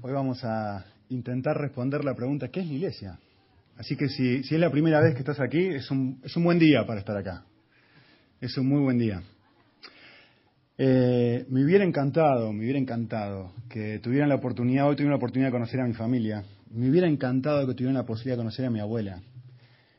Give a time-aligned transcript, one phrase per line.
[0.00, 3.18] Hoy vamos a intentar responder la pregunta, ¿qué es la iglesia?
[3.76, 6.44] Así que si, si es la primera vez que estás aquí, es un, es un
[6.44, 7.44] buen día para estar acá.
[8.40, 9.20] Es un muy buen día.
[10.76, 15.48] Eh, me hubiera encantado, me hubiera encantado que tuvieran la oportunidad, hoy tuve la oportunidad
[15.48, 18.70] de conocer a mi familia, me hubiera encantado que tuvieran la posibilidad de conocer a
[18.70, 19.20] mi abuela.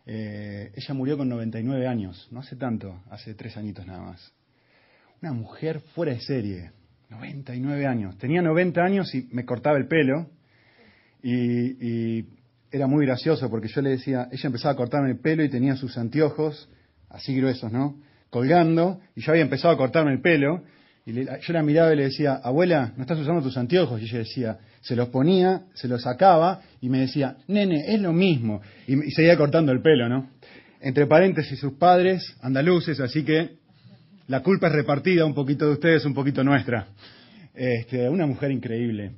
[0.05, 4.31] Eh, ella murió con 99 años, no hace tanto, hace tres añitos nada más.
[5.21, 6.71] Una mujer fuera de serie,
[7.10, 8.18] 99 años.
[8.18, 10.30] Tenía 90 años y me cortaba el pelo
[11.22, 12.26] y,
[12.72, 15.76] era muy gracioso porque yo le decía, ella empezaba a cortarme el pelo y tenía
[15.76, 16.70] sus anteojos,
[17.09, 18.00] así gruesos, ¿no?
[18.30, 20.62] Colgando, y yo había empezado a cortarme el pelo,
[21.03, 24.00] y yo la miraba y le decía, abuela, ¿no estás usando tus anteojos?
[24.00, 28.14] Y ella decía, se los ponía, se los sacaba, y me decía, nene, es lo
[28.14, 30.30] mismo, y, y seguía cortando el pelo, ¿no?
[30.80, 33.58] Entre paréntesis, sus padres, andaluces, así que
[34.29, 36.85] la culpa es repartida, un poquito de ustedes, un poquito nuestra.
[37.55, 39.13] Este, una mujer increíble.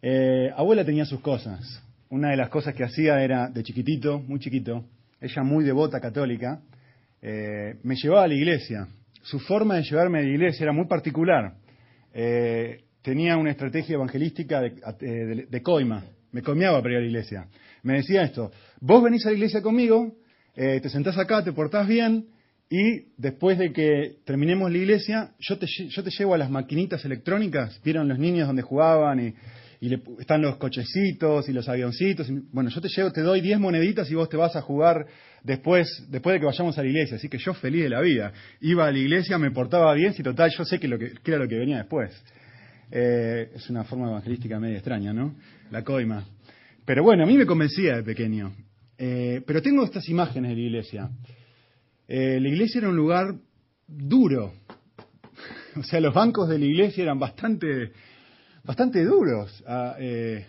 [0.00, 1.82] Eh, abuela tenía sus cosas.
[2.08, 4.84] Una de las cosas que hacía era, de chiquitito, muy chiquito,
[5.20, 6.60] ella muy devota católica,
[7.20, 8.86] eh, me llevaba a la iglesia.
[9.22, 11.54] Su forma de llevarme a la iglesia era muy particular.
[12.14, 16.04] Eh, tenía una estrategia evangelística de, coima.
[16.30, 17.48] Me coimeaba para ir a la iglesia.
[17.82, 20.14] Me decía esto, vos venís a la iglesia conmigo,
[20.54, 22.26] te sentás acá, te portás bien,
[22.70, 27.02] y después de que terminemos la iglesia, yo te, yo te llevo a las maquinitas
[27.04, 29.34] electrónicas, vieron los niños donde jugaban y,
[30.18, 32.26] están los cochecitos y los avioncitos.
[32.50, 35.06] bueno, yo te llevo, te doy 10 moneditas y vos te vas a jugar
[35.44, 37.16] después, después de que vayamos a la iglesia.
[37.16, 38.32] Así que yo feliz de la vida.
[38.60, 41.38] Iba a la iglesia, me portaba bien, si total yo sé que, lo que, era
[41.38, 42.10] lo que venía después.
[42.90, 45.36] Eh, es una forma evangelística medio extraña, ¿no?
[45.70, 46.26] La coima.
[46.84, 48.52] Pero bueno, a mí me convencía de pequeño.
[48.98, 51.10] Eh, pero tengo estas imágenes de la iglesia.
[52.08, 53.34] Eh, la iglesia era un lugar
[53.86, 54.54] duro.
[55.76, 57.92] O sea, los bancos de la iglesia eran bastante,
[58.64, 59.62] bastante duros.
[59.64, 60.44] Ah, eh,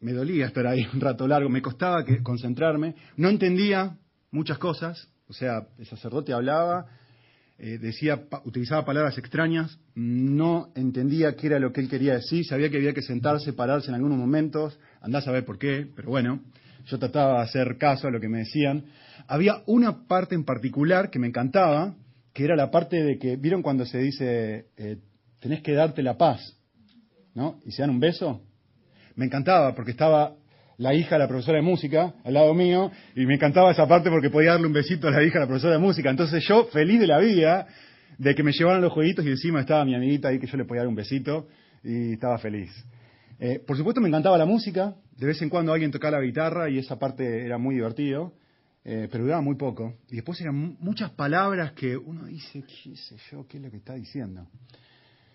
[0.00, 3.96] me dolía estar ahí un rato largo, me costaba concentrarme, no entendía
[4.30, 5.08] muchas cosas.
[5.26, 6.86] O sea, el sacerdote hablaba,
[7.58, 12.70] eh, decía, utilizaba palabras extrañas, no entendía qué era lo que él quería decir, sabía
[12.70, 16.42] que había que sentarse, pararse en algunos momentos, andás a saber por qué, pero bueno,
[16.86, 18.84] yo trataba de hacer caso a lo que me decían.
[19.26, 21.94] Había una parte en particular que me encantaba,
[22.32, 24.96] que era la parte de que, ¿vieron cuando se dice, eh,
[25.40, 26.56] tenés que darte la paz?
[27.34, 27.60] ¿No?
[27.64, 28.42] Y se dan un beso.
[29.16, 30.34] Me encantaba porque estaba
[30.78, 34.08] la hija de la profesora de música al lado mío y me encantaba esa parte
[34.08, 36.08] porque podía darle un besito a la hija de la profesora de música.
[36.08, 37.66] Entonces yo, feliz de la vida,
[38.16, 40.64] de que me llevaran los jueguitos y encima estaba mi amiguita ahí que yo le
[40.64, 41.48] podía dar un besito
[41.84, 42.70] y estaba feliz.
[43.42, 46.68] Eh, por supuesto me encantaba la música, de vez en cuando alguien tocaba la guitarra
[46.68, 48.34] y esa parte era muy divertido,
[48.84, 49.94] eh, pero duraba muy poco.
[50.10, 53.78] Y después eran muchas palabras que uno dice, qué sé yo, qué es lo que
[53.78, 54.46] está diciendo.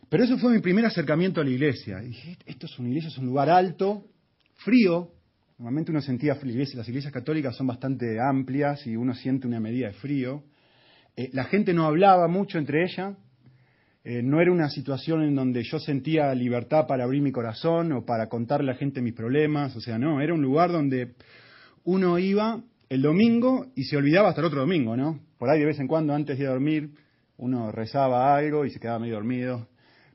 [0.08, 1.98] Pero eso fue mi primer acercamiento a la iglesia.
[1.98, 4.06] dije, esto es una iglesia, es un lugar alto,
[4.54, 5.12] frío.
[5.58, 9.94] Normalmente uno sentía, las iglesias católicas son bastante amplias y uno siente una medida de
[9.94, 10.44] frío.
[11.16, 13.16] Eh, la gente no hablaba mucho entre ella,
[14.08, 18.06] eh, no era una situación en donde yo sentía libertad para abrir mi corazón o
[18.06, 21.16] para contarle a la gente mis problemas, o sea, no, era un lugar donde
[21.84, 25.20] uno iba el domingo y se olvidaba hasta el otro domingo, ¿no?
[25.40, 26.92] Por ahí de vez en cuando, antes de dormir,
[27.38, 29.68] uno rezaba algo y se quedaba medio dormido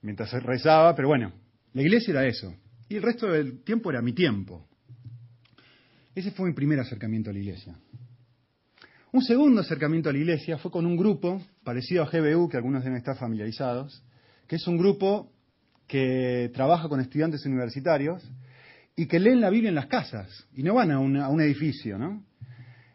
[0.03, 1.33] mientras rezaba, pero bueno,
[1.73, 2.55] la iglesia era eso.
[2.89, 4.69] Y el resto del tiempo era mi tiempo.
[6.15, 7.75] Ese fue mi primer acercamiento a la iglesia.
[9.13, 12.85] Un segundo acercamiento a la iglesia fue con un grupo parecido a GBU, que algunos
[12.85, 14.05] deben estar familiarizados,
[14.47, 15.33] que es un grupo
[15.89, 18.23] que trabaja con estudiantes universitarios
[18.95, 22.23] y que leen la Biblia en las casas y no van a, un edificio, ¿no?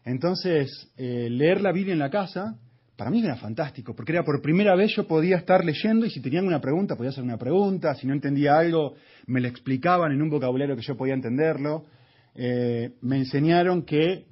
[0.06, 2.58] Entonces, eh, leer la Biblia en la casa,
[2.96, 6.22] para mí era fantástico, porque era por primera vez yo podía estar leyendo y si
[6.22, 8.96] tenían una pregunta, podía hacer una pregunta, si no entendía algo,
[9.28, 11.88] me lo explicaban en un vocabulario que yo podía entenderlo.
[12.36, 14.28] Eh, me enseñaron que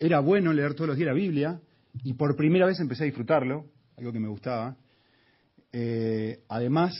[0.00, 1.60] era bueno leer todos los días la Biblia
[2.04, 3.66] y por primera vez empecé a disfrutarlo,
[3.96, 4.76] algo que me gustaba.
[5.72, 6.94] Eh, además,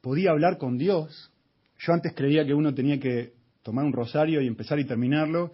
[0.00, 1.30] podía hablar con Dios.
[1.78, 5.52] Yo antes creía que uno tenía que tomar un rosario y empezar y terminarlo,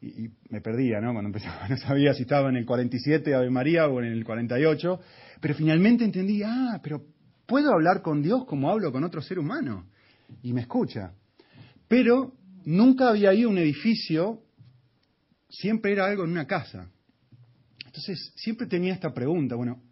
[0.00, 1.12] y, me perdía, ¿no?
[1.12, 5.00] Cuando empezaba, no sabía si estaba en el 47 Ave María o en el 48,
[5.40, 7.02] pero finalmente entendí, ah, pero
[7.46, 9.86] puedo hablar con Dios como hablo con otro ser humano,
[10.42, 11.12] y me escucha.
[11.88, 12.32] Pero
[12.64, 14.42] nunca había ido a un edificio
[15.48, 16.90] siempre era algo en una casa.
[17.86, 19.82] Entonces, siempre tenía esta pregunta, bueno,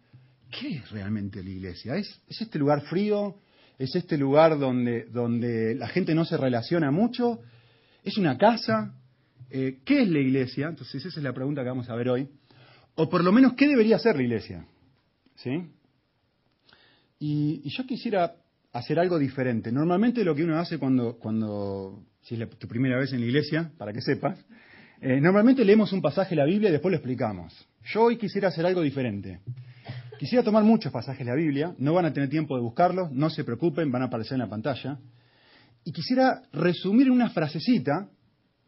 [0.49, 1.95] ¿qué es realmente la iglesia?
[1.95, 3.39] ¿Es, este lugar frío?
[3.77, 7.39] ¿Es este lugar donde, donde, la gente no se relaciona mucho?
[8.03, 8.95] ¿Es una casa?
[9.49, 10.67] Eh, ¿Qué es la iglesia?
[10.67, 12.27] Entonces, esa es la pregunta que vamos a ver hoy.
[12.95, 14.65] O por lo menos, ¿qué debería ser la iglesia?
[15.35, 15.69] ¿Sí?
[17.19, 18.35] Y, y yo quisiera
[18.73, 19.71] hacer algo diferente.
[19.71, 23.71] Normalmente lo que uno hace cuando, cuando si es tu primera vez en la iglesia,
[23.77, 24.37] para que sepas,
[25.01, 27.53] eh, normalmente leemos un pasaje de la Biblia y después lo explicamos.
[27.85, 29.41] Yo hoy quisiera hacer algo diferente.
[30.17, 33.29] Quisiera tomar muchos pasajes de la Biblia, no van a tener tiempo de buscarlos, no
[33.29, 34.97] se preocupen, van a aparecer en la pantalla.
[35.83, 38.09] Y quisiera resumir en una frasecita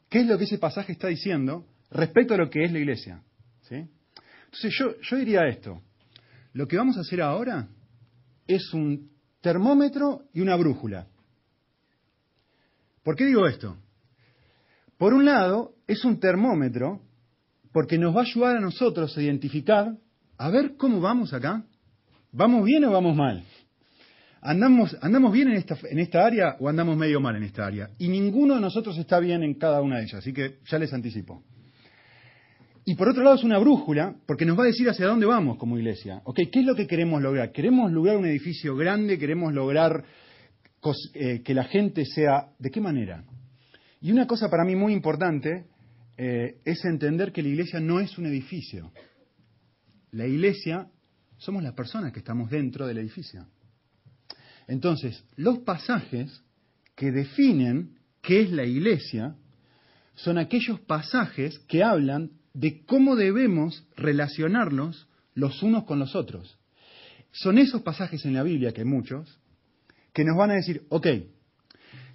[0.09, 3.23] qué es lo que ese pasaje está diciendo respecto a lo que es la iglesia.
[3.71, 5.81] Entonces yo, yo diría esto,
[6.53, 7.67] lo que vamos a hacer ahora
[8.47, 9.11] es un
[9.41, 11.07] termómetro y una brújula.
[13.03, 13.77] ¿Por qué digo esto?
[14.99, 16.99] Por un lado, es un termómetro
[17.71, 19.95] porque nos va a ayudar a nosotros a identificar,
[20.37, 21.63] a ver cómo vamos acá.
[22.33, 23.41] ¿Vamos bien o vamos mal?
[24.41, 27.89] ¿Andamos, andamos bien en esta, en esta área o andamos medio mal en esta área?
[27.97, 30.91] Y ninguno de nosotros está bien en cada una de ellas, así que ya les
[30.91, 31.43] anticipo.
[32.83, 35.57] Y por otro lado es una brújula, porque nos va a decir hacia dónde vamos
[35.57, 36.21] como iglesia.
[36.35, 37.53] ¿qué es lo que queremos lograr?
[37.53, 39.17] ¿Queremos lograr un edificio grande?
[39.17, 40.03] ¿Queremos lograr
[41.13, 42.49] eh, que la gente sea...
[42.59, 43.23] ¿De qué manera?
[44.01, 45.65] Y una cosa para mí muy importante
[46.17, 48.91] eh, es entender que la iglesia no es un edificio.
[50.11, 50.89] La iglesia
[51.37, 53.45] somos las personas que estamos dentro del edificio.
[54.67, 56.43] Entonces, los pasajes
[56.95, 59.35] que definen qué es la iglesia
[60.15, 66.59] son aquellos pasajes que hablan de cómo debemos relacionarnos los unos con los otros.
[67.31, 69.39] Son esos pasajes en la Biblia, que hay muchos,
[70.13, 71.07] que nos van a decir, ok,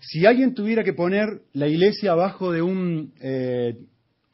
[0.00, 3.79] si alguien tuviera que poner la iglesia abajo de un eh,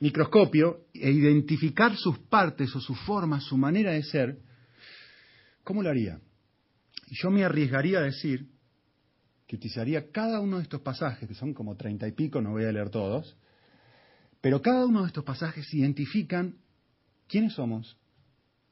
[0.01, 4.39] microscopio e identificar sus partes o sus formas, su manera de ser,
[5.63, 6.21] ¿cómo lo haría?
[7.11, 8.49] Yo me arriesgaría a decir
[9.47, 12.65] que utilizaría cada uno de estos pasajes, que son como treinta y pico, no voy
[12.65, 13.37] a leer todos,
[14.41, 16.57] pero cada uno de estos pasajes identifican
[17.29, 17.97] quiénes somos,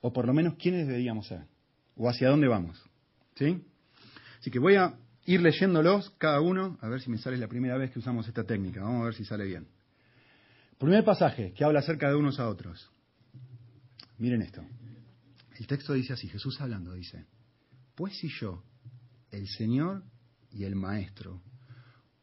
[0.00, 1.42] o por lo menos quiénes deberíamos ser,
[1.96, 2.80] o hacia dónde vamos.
[3.34, 3.60] ¿Sí?
[4.40, 4.94] Así que voy a
[5.28, 8.44] ir leyéndolos cada uno, a ver si me sale la primera vez que usamos esta
[8.44, 8.82] técnica.
[8.82, 9.68] Vamos a ver si sale bien.
[10.78, 12.90] Primer pasaje que habla acerca de unos a otros.
[14.18, 14.64] Miren esto.
[15.58, 17.26] El texto dice así, Jesús hablando dice,
[17.94, 18.62] pues si yo,
[19.30, 20.02] el Señor
[20.50, 21.42] y el Maestro,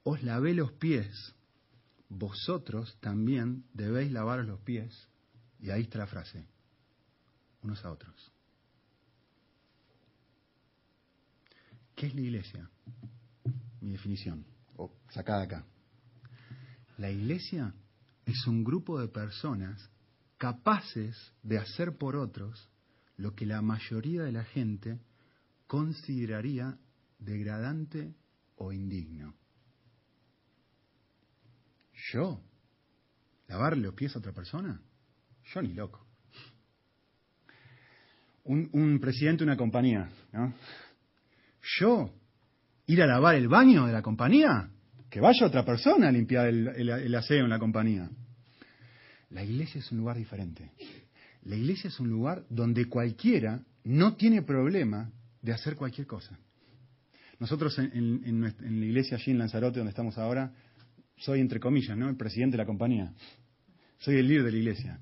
[0.03, 1.35] os lavé los pies
[2.09, 5.09] vosotros también debéis lavaros los pies.
[5.59, 6.47] Y ahí está la frase,
[7.61, 8.31] unos a otros.
[11.95, 12.69] ¿Qué es la iglesia?
[13.81, 14.45] Mi definición,
[14.75, 15.65] o sacada acá.
[16.97, 17.73] La iglesia
[18.25, 19.89] es un grupo de personas
[20.37, 22.69] capaces de hacer por otros
[23.17, 24.99] lo que la mayoría de la gente
[25.67, 26.77] consideraría
[27.19, 28.13] degradante
[28.55, 29.35] o indigno.
[32.11, 32.41] ¿Yo?
[33.47, 34.81] ¿Lavarle los pies a otra persona?
[35.53, 36.05] Yo ni loco.
[38.43, 40.53] Un, presidente de una compañía, ¿no?
[41.79, 42.13] ¿Yo?
[42.87, 44.69] ¿Ir a lavar el baño de la compañía?
[45.09, 48.09] Que vaya otra persona a limpiar el aseo en la compañía.
[49.29, 50.71] La iglesia es un lugar diferente.
[51.43, 56.37] La iglesia es un lugar donde cualquiera no tiene problema de hacer cualquier cosa.
[57.39, 60.53] Nosotros en, en, la iglesia allí en Lanzarote, donde estamos ahora,
[61.17, 62.09] soy, entre comillas, ¿no?
[62.09, 63.13] el presidente de la compañía.
[63.99, 64.99] Soy el líder de la iglesia.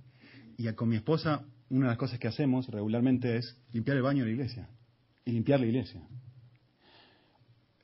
[0.57, 4.24] Y con mi esposa, una de las cosas que hacemos regularmente es limpiar el baño
[4.24, 4.69] de la iglesia
[5.25, 6.01] y limpiar la iglesia.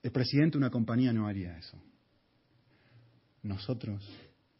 [0.02, 1.78] El presidente de una compañía no haría eso.
[3.44, 4.08] Nosotros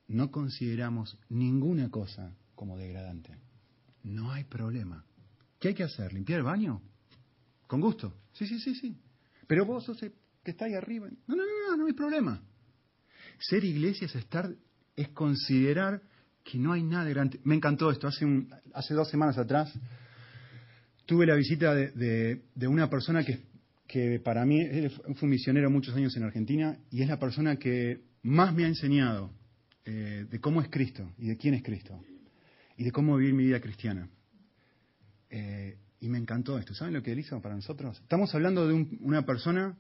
[0.08, 3.38] no consideramos ninguna cosa como degradante.
[4.04, 5.06] No hay problema.
[5.60, 6.14] ¿Qué hay que hacer?
[6.14, 6.82] ¿Limpiar el baño?
[7.68, 8.14] Con gusto.
[8.34, 8.98] Sí, sí, sí, sí.
[9.48, 11.08] Pero vos sos que está ahí arriba.
[11.28, 12.42] No, no, no, no, no hay problema.
[13.40, 14.54] Ser iglesia es estar,
[14.96, 16.02] es considerar
[16.44, 17.40] que no hay nada de grande.
[17.44, 18.08] Me encantó esto.
[18.08, 18.26] Hace,
[18.74, 19.74] hace dos semanas atrás
[21.10, 23.40] tuve la visita de, una persona que,
[23.90, 24.64] que para mí
[25.16, 28.68] fue un misionero muchos años en Argentina y es la persona que más me ha
[28.68, 29.34] enseñado
[29.84, 32.00] eh, de cómo es Cristo y de quién es Cristo
[32.78, 34.08] y de cómo vivir mi vida cristiana.
[35.32, 36.76] Eh, y me encantó esto.
[36.76, 38.00] ¿Saben lo que él hizo para nosotros?
[38.00, 39.76] Estamos hablando de una persona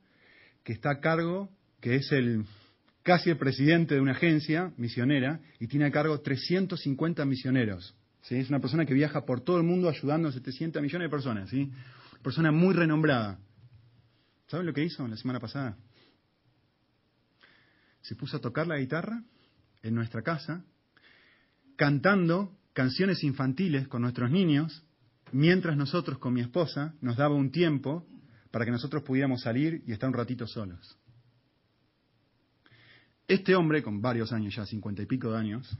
[0.63, 1.47] que está a cargo,
[1.79, 2.45] que es el
[3.03, 7.95] casi el presidente de una agencia misionera y tiene a cargo 350 misioneros.
[8.23, 8.37] ¿sí?
[8.37, 11.49] Es una persona que viaja por todo el mundo ayudando a 700 millones de personas.
[11.51, 11.71] ¿sí?
[12.23, 13.37] Persona muy renombrada.
[14.49, 15.77] ¿Saben lo que hizo la semana pasada?
[18.01, 19.23] Se puso a tocar la guitarra
[19.83, 20.65] en nuestra casa,
[21.75, 24.83] cantando canciones infantiles con nuestros niños,
[25.31, 28.07] mientras nosotros con mi esposa nos daba un tiempo
[28.49, 30.97] para que nosotros pudiéramos salir y estar un ratito solos.
[33.27, 35.77] Este hombre, con varios años ya, cincuenta y pico de años,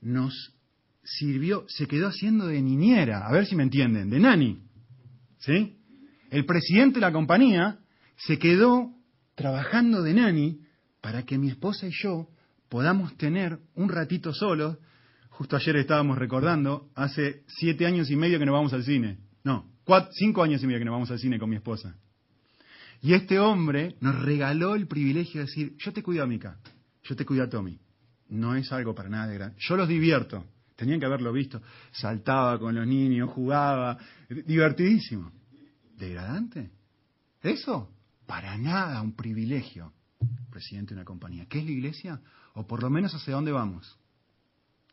[0.00, 0.54] nos
[1.02, 4.62] sirvió, se quedó haciendo de niñera, a ver si me entienden, de nani.
[5.38, 5.83] ¿Sí?
[6.34, 7.78] El presidente de la compañía
[8.16, 8.90] se quedó
[9.36, 10.58] trabajando de nani
[11.00, 12.28] para que mi esposa y yo
[12.68, 14.78] podamos tener un ratito solos.
[15.28, 19.18] Justo ayer estábamos recordando, hace siete años y medio que no vamos al cine.
[19.44, 19.70] No,
[20.18, 21.94] cinco años y medio que no vamos al cine con mi esposa.
[23.00, 26.58] Y este hombre nos regaló el privilegio de decir, yo te cuido a Mika,
[27.04, 27.78] yo te cuido a Tommy.
[28.30, 29.56] No es algo para nada de grande.
[29.60, 30.44] Yo los divierto.
[30.74, 31.62] Tenían que haberlo visto.
[31.92, 33.98] Saltaba con los niños, jugaba.
[34.28, 35.30] Divertidísimo.
[35.96, 36.70] ¿Degradante?
[37.42, 37.90] ¿Eso?
[38.26, 39.92] Para nada un privilegio,
[40.50, 41.46] presidente de una compañía.
[41.46, 42.20] ¿Qué es la iglesia?
[42.54, 43.98] O por lo menos hacia dónde vamos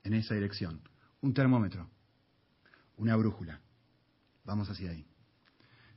[0.03, 0.81] en esa dirección.
[1.21, 1.89] Un termómetro,
[2.97, 3.61] una brújula.
[4.43, 5.05] Vamos hacia ahí.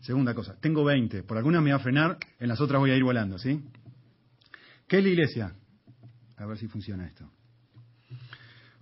[0.00, 1.22] Segunda cosa, tengo 20.
[1.22, 3.64] Por algunas me va a frenar, en las otras voy a ir volando, ¿sí?
[4.86, 5.56] ¿Qué es la iglesia?
[6.36, 7.30] A ver si funciona esto.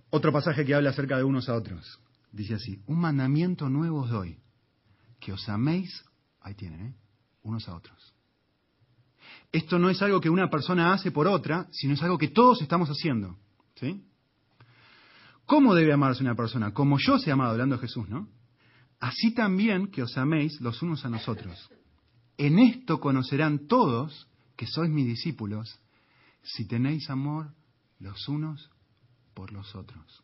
[0.09, 1.99] Otro pasaje que habla acerca de unos a otros.
[2.31, 4.37] Dice así, un mandamiento nuevo os doy,
[5.19, 6.03] que os améis,
[6.43, 6.95] ahí tienen, ¿eh?
[7.43, 8.13] unos a otros.
[9.51, 12.61] Esto no es algo que una persona hace por otra, sino es algo que todos
[12.61, 13.37] estamos haciendo.
[13.75, 14.03] ¿Sí?
[15.45, 16.73] ¿Cómo debe amarse una persona?
[16.73, 18.29] Como yo se amado, hablando de Jesús, ¿no?
[18.99, 21.69] Así también que os améis los unos a nosotros.
[22.37, 25.79] En esto conocerán todos que sois mis discípulos,
[26.41, 27.53] si tenéis amor
[27.99, 28.69] los unos
[29.33, 30.23] por los otros.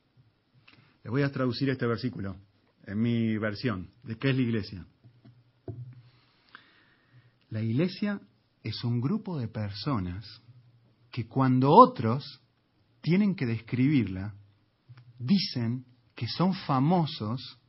[1.03, 2.37] Les voy a traducir este versículo
[2.85, 4.85] en mi versión de qué es la iglesia.
[7.49, 8.21] La iglesia
[8.63, 10.25] es un grupo de personas
[11.11, 12.41] que cuando otros
[13.01, 14.35] tienen que describirla,
[15.17, 17.59] dicen que son famosos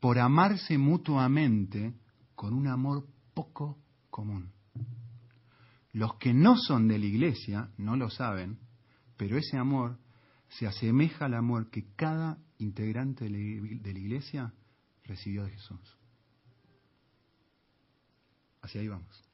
[0.00, 1.94] por amarse mutuamente
[2.34, 3.78] con un amor poco
[4.10, 4.52] común.
[5.92, 8.58] Los que no son de la iglesia no lo saben,
[9.16, 9.98] pero ese amor
[10.48, 14.54] se asemeja al amor que cada integrante de la iglesia
[15.04, 15.97] recibió de Jesús.
[18.68, 19.24] Hacia ahí vamos.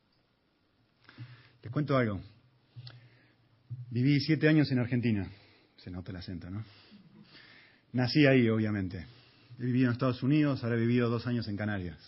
[1.60, 2.20] Les cuento algo.
[3.90, 5.28] Viví siete años en Argentina.
[5.76, 6.64] Se nota el acento, ¿no?
[7.94, 9.04] Nací ahí, obviamente.
[9.58, 11.98] He vivido en Estados Unidos, ahora he vivido dos años en Canarias.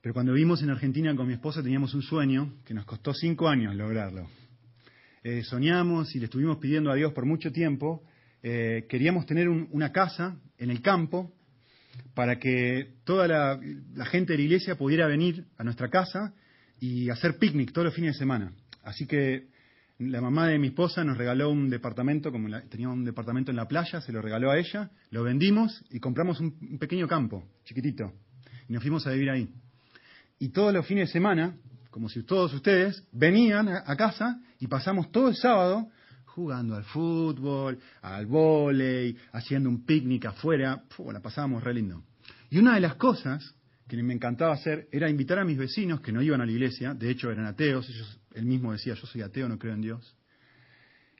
[0.00, 3.48] Pero cuando vivimos en Argentina con mi esposa teníamos un sueño que nos costó cinco
[3.48, 4.28] años lograrlo.
[5.22, 8.02] Eh, soñamos y le estuvimos pidiendo a Dios por mucho tiempo.
[8.42, 11.32] Eh, queríamos tener una casa en el campo
[12.14, 13.60] para que toda la,
[14.06, 16.34] gente de la iglesia pudiera venir a nuestra casa
[16.80, 18.52] y hacer picnic todos los fines de semana.
[18.82, 19.48] Así que
[19.98, 23.66] la mamá de mi esposa nos regaló un departamento, como teníamos un departamento en la
[23.66, 28.12] playa, se lo regaló a ella, lo vendimos y compramos un, pequeño campo, chiquitito,
[28.68, 29.48] y nos fuimos a vivir ahí.
[30.38, 31.56] Y todos los fines de semana,
[31.90, 35.88] como si todos ustedes, venían a, casa y pasamos todo el sábado
[36.38, 42.04] jugando al fútbol, al vóley, haciendo un picnic afuera, la pasábamos re lindo.
[42.48, 43.56] Y una de las cosas
[43.88, 46.94] que me encantaba hacer era invitar a mis vecinos que no iban a la iglesia,
[46.94, 50.16] de hecho eran ateos, ellos, él mismo decía, yo soy ateo, no creo en Dios,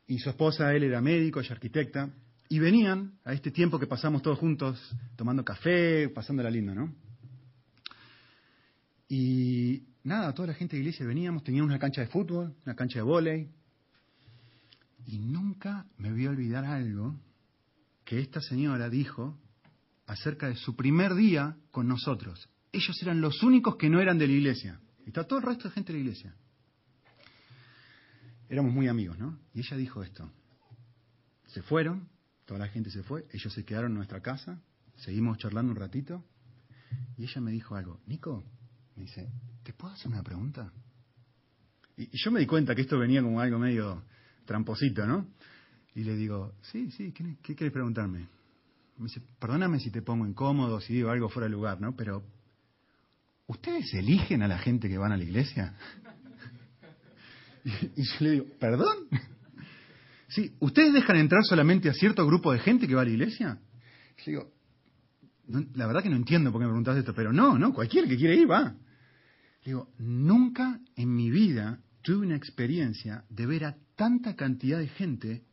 [0.06, 2.10] y su esposa, él era médico, ella arquitecta,
[2.48, 4.80] y venían a este tiempo que pasamos todos juntos
[5.16, 6.94] tomando café, pasándola lindo, ¿no?
[9.08, 13.00] Y nada, toda la gente de iglesia veníamos, teníamos una cancha de fútbol, una cancha
[13.00, 13.48] de vóley,
[15.08, 17.18] y nunca me voy a olvidar algo
[18.04, 19.36] que esta señora dijo
[20.06, 24.26] acerca de su primer día con nosotros ellos eran los únicos que no eran de
[24.26, 24.80] la iglesia.
[25.06, 26.34] Está todo el resto de gente de la iglesia.
[28.48, 29.38] Éramos muy amigos, ¿no?
[29.54, 30.30] Y ella dijo esto.
[31.46, 32.08] Se fueron,
[32.44, 34.60] toda la gente se fue, ellos se quedaron en nuestra casa,
[34.96, 36.24] seguimos charlando un ratito,
[37.16, 38.00] y ella me dijo algo.
[38.06, 38.44] Nico,
[38.96, 39.30] me dice,
[39.62, 40.72] ¿te puedo hacer una pregunta?
[41.96, 44.04] Y, yo me di cuenta que esto venía como algo medio
[44.48, 45.26] tramposito, ¿no?
[45.94, 48.26] Y le digo, sí, sí, ¿qué, qué quieres preguntarme?
[48.96, 51.94] Me dice, perdóname si te pongo incómodo, si digo algo fuera de lugar, ¿no?
[51.94, 52.24] Pero
[53.46, 55.74] ¿ustedes eligen a la gente que van a la iglesia?
[57.64, 58.96] Y, yo le digo, ¿perdón?
[60.28, 63.58] Sí, ¿ustedes dejan entrar solamente a cierto grupo de gente que va a la iglesia?
[64.18, 64.52] Y yo digo,
[65.74, 68.16] la verdad que no entiendo por qué me preguntas esto, pero no, no, cualquiera que
[68.16, 68.74] quiere ir va.
[69.64, 74.88] Le digo, nunca en mi vida tuve una experiencia de ver a tanta cantidad de
[74.88, 75.44] gente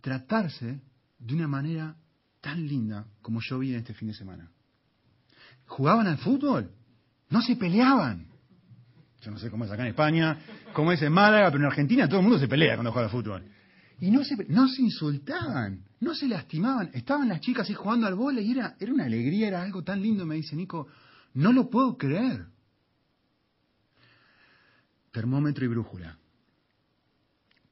[0.00, 0.80] tratarse
[1.18, 1.98] de una manera
[2.40, 4.50] tan linda como yo vi en este fin de semana
[5.66, 6.70] jugaban al fútbol,
[7.30, 8.26] no se peleaban.
[9.22, 10.38] Yo no sé cómo es acá en España,
[10.72, 13.12] cómo es en Málaga, pero en Argentina todo el mundo se pelea cuando juega al
[13.12, 13.44] fútbol.
[14.00, 16.90] Y no se, no se insultaban, no se lastimaban.
[16.92, 20.02] Estaban las chicas ahí jugando al vole y era, era una alegría, era algo tan
[20.02, 20.88] lindo, me dice Nico.
[21.32, 22.46] No lo puedo creer.
[25.10, 26.18] Termómetro y brújula.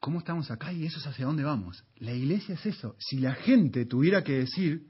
[0.02, 1.82] ¿Cómo estamos acá y eso es hacia dónde vamos?
[1.96, 2.94] La iglesia es eso.
[2.98, 4.86] Si la gente tuviera que decir,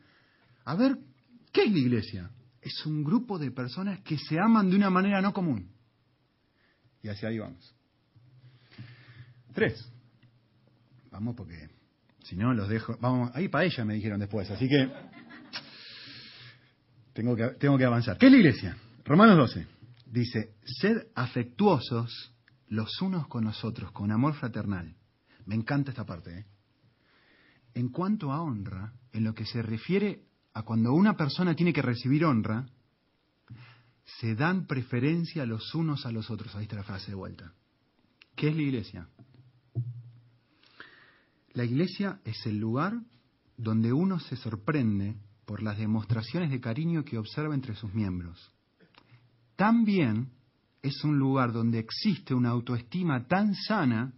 [0.65, 0.99] a ver,
[1.53, 2.31] ¿qué es la iglesia?
[2.63, 5.69] es un grupo de personas que se aman de una manera no común.
[7.03, 7.75] Y hacia ahí vamos.
[9.53, 9.85] Tres.
[11.11, 11.69] Vamos porque
[12.23, 12.97] si no los dejo.
[13.01, 14.91] Vamos, ahí para ella me dijeron después, así que
[17.13, 18.17] tengo que, tengo que avanzar.
[18.17, 18.77] ¿Qué es la iglesia?
[19.05, 19.67] Romanos 12.
[20.07, 22.33] Dice, sed afectuosos
[22.69, 24.95] los unos con los otros, con amor fraternal.
[25.47, 26.39] Me encanta esta parte.
[26.39, 26.47] ¿eh?
[27.75, 31.83] En cuanto a honra, en lo que se refiere a cuando una persona tiene que
[31.83, 32.67] recibir honra,
[34.05, 36.55] se dan preferencia los unos a los otros.
[36.55, 37.55] Ahí está la frase de vuelta.
[38.35, 39.09] ¿Qué es la iglesia?
[41.53, 42.95] La iglesia es el lugar
[43.57, 48.53] donde uno se sorprende por las demostraciones de cariño que observa entre sus miembros.
[49.57, 50.31] También
[50.83, 54.13] es un lugar donde existe una autoestima tan sana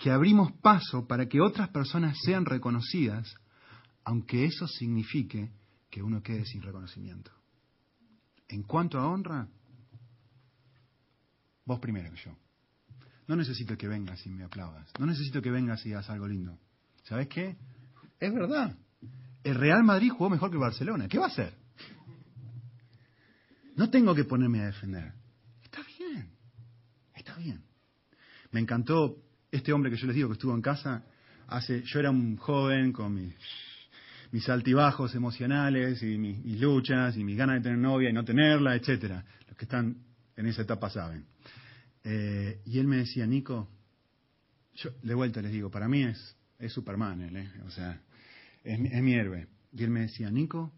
[0.00, 3.34] que abrimos paso para que otras personas sean reconocidas,
[4.02, 5.52] aunque eso signifique
[5.90, 7.30] que uno quede sin reconocimiento.
[8.48, 9.46] En cuanto a honra,
[11.66, 12.34] vos primero que yo.
[13.28, 14.90] No necesito que vengas y me aplaudas.
[14.98, 16.58] No necesito que vengas y hagas algo lindo.
[17.04, 17.56] ¿Sabes qué?
[18.18, 18.74] Es verdad.
[19.44, 21.08] El Real Madrid jugó mejor que Barcelona.
[21.08, 21.54] ¿Qué va a hacer?
[23.76, 25.12] No tengo que ponerme a defender.
[25.62, 26.30] Está bien.
[27.14, 27.62] Está bien.
[28.50, 31.04] Me encantó este hombre que yo les digo que estuvo en casa.
[31.48, 33.34] Hace, yo era un joven con mis,
[34.30, 38.76] mis altibajos emocionales y mis, luchas y mis ganas de tener novia y no tenerla,
[38.76, 39.24] etcétera.
[39.48, 39.96] Los que están
[40.36, 41.26] en esa etapa saben.
[42.04, 43.68] Eh, y él me decía, Nico,
[44.74, 47.50] yo de vuelta les digo, para mí es, es Superman, él, ¿eh?
[47.66, 48.00] o sea,
[48.62, 49.48] es, mi héroe.
[49.72, 50.72] Y él me decía, Nico,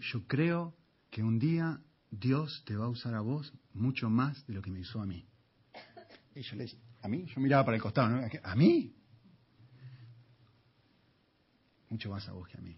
[0.00, 0.74] yo creo
[1.10, 4.70] que un día Dios te va a usar a vos mucho más de lo que
[4.70, 5.26] me usó a mí.
[6.34, 7.26] Y yo le decía, ¿a mí?
[7.26, 8.28] Yo miraba para el costado, ¿no?
[8.42, 8.94] ¿A mí?
[11.90, 12.76] Mucho más a vos que a mí.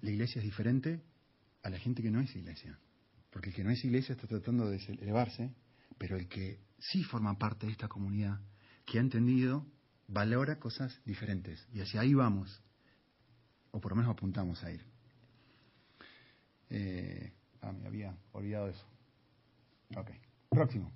[0.00, 1.02] La iglesia es diferente
[1.62, 2.78] a la gente que no es iglesia.
[3.30, 5.50] Porque el que no es iglesia está tratando de elevarse,
[5.98, 8.40] pero el que sí forma parte de esta comunidad,
[8.84, 9.66] que ha entendido,
[10.06, 11.66] valora cosas diferentes.
[11.72, 12.62] Y hacia ahí vamos,
[13.70, 14.84] o por lo menos apuntamos a ir.
[16.70, 17.32] Eh,
[17.62, 18.86] ah, me había olvidado eso.
[19.96, 20.10] Ok,
[20.50, 20.92] próximo.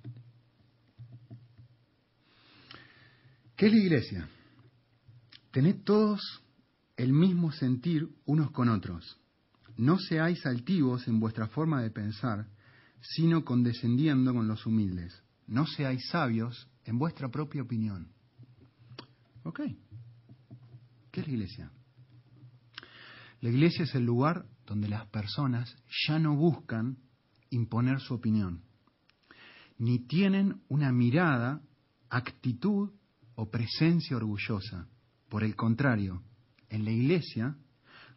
[3.59, 4.29] ¿Qué es la iglesia?
[5.51, 6.21] Tened todos
[6.97, 9.19] el mismo sentir unos con otros
[9.79, 12.47] no seáis altivos en vuestra forma de pensar,
[13.01, 15.23] sino condescendiendo con los humildes.
[15.47, 18.11] No seáis sabios en vuestra propia opinión.
[19.43, 19.61] ¿Ok?
[21.11, 21.71] ¿Qué es la iglesia?
[23.39, 25.73] La iglesia es el lugar donde las personas
[26.07, 26.97] ya no buscan
[27.49, 28.63] imponer su opinión,
[29.77, 31.61] ni tienen una mirada,
[32.09, 32.91] actitud
[33.39, 34.89] o presencia orgullosa.
[35.29, 36.21] Por el contrario,
[36.67, 37.55] en la iglesia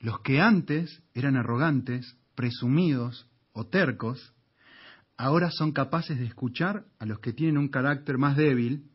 [0.00, 4.34] los que antes eran arrogantes, presumidos o tercos,
[5.16, 8.90] ahora son capaces de escuchar a los que tienen un carácter más débil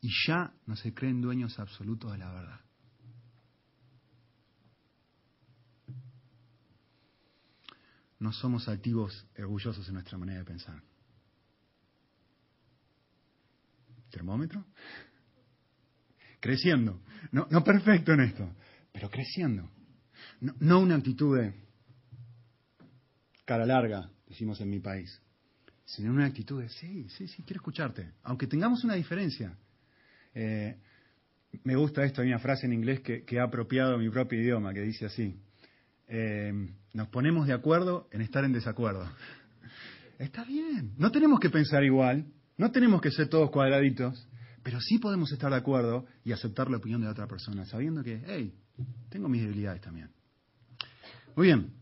[0.00, 2.60] y ya no se creen dueños absolutos de la verdad.
[8.18, 10.82] No somos activos orgullosos en nuestra manera de pensar.
[14.10, 14.64] ¿Termómetro?
[16.42, 17.00] Creciendo.
[17.30, 18.52] No, no perfecto en esto,
[18.90, 19.70] pero creciendo.
[20.40, 21.54] No, una actitud de
[23.44, 25.22] cara larga, decimos en mi país,
[25.84, 29.56] sino una actitud de sí, sí, sí, quiero escucharte, aunque tengamos una diferencia.
[30.34, 30.76] Eh,
[31.62, 34.80] me gusta esto, hay una frase en inglés que, ha apropiado mi propio idioma, que
[34.80, 35.36] dice así,
[36.08, 36.52] eh,
[36.92, 39.08] nos ponemos de acuerdo en estar en desacuerdo.
[40.18, 42.26] Está bien, no tenemos que pensar igual,
[42.56, 44.28] no tenemos que ser todos cuadraditos,
[44.62, 48.22] pero sí podemos estar de acuerdo y aceptar la opinión de otra persona, sabiendo que,
[48.26, 48.54] hey,
[49.08, 50.10] tengo mis debilidades también.
[51.36, 51.72] Muy bien.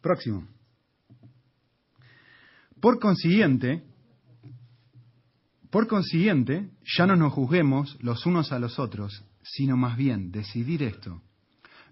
[0.00, 0.46] Próximo.
[2.80, 3.82] Por consiguiente,
[5.70, 10.82] por consiguiente, ya no nos juzguemos los unos a los otros, sino más bien decidir
[10.82, 11.22] esto,